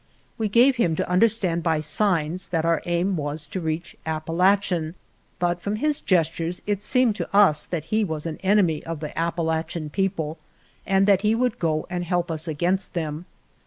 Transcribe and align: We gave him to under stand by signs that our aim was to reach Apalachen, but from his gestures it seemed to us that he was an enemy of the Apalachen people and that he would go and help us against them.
We 0.39 0.47
gave 0.49 0.77
him 0.77 0.95
to 0.95 1.07
under 1.07 1.29
stand 1.29 1.61
by 1.61 1.79
signs 1.79 2.47
that 2.47 2.65
our 2.65 2.81
aim 2.87 3.17
was 3.17 3.45
to 3.45 3.59
reach 3.61 3.95
Apalachen, 4.03 4.95
but 5.37 5.61
from 5.61 5.75
his 5.75 6.01
gestures 6.01 6.59
it 6.65 6.81
seemed 6.81 7.15
to 7.17 7.35
us 7.37 7.67
that 7.67 7.83
he 7.93 8.03
was 8.03 8.25
an 8.25 8.37
enemy 8.41 8.83
of 8.83 8.99
the 8.99 9.15
Apalachen 9.15 9.91
people 9.91 10.39
and 10.87 11.05
that 11.07 11.21
he 11.21 11.35
would 11.35 11.59
go 11.59 11.85
and 11.87 12.03
help 12.05 12.31
us 12.31 12.47
against 12.47 12.95
them. 12.95 13.27